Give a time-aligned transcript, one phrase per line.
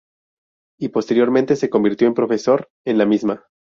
[0.79, 3.45] Y posteriormente se convirtió en profesor en la misma.